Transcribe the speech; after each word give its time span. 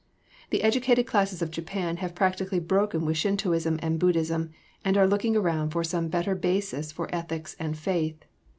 The 0.49 0.63
educated 0.63 1.05
classes 1.05 1.43
of 1.43 1.51
Japan 1.51 1.97
have 1.97 2.15
practically 2.15 2.57
broken 2.59 3.05
with 3.05 3.17
Shintoism 3.17 3.77
and 3.83 3.99
Buddhism, 3.99 4.49
and 4.83 4.97
are 4.97 5.05
looking 5.05 5.37
around 5.37 5.69
for 5.69 5.83
some 5.83 6.07
better 6.07 6.33
basis 6.33 6.91
for 6.91 7.07
ethics 7.13 7.55
and 7.59 7.77
faith. 7.77 8.17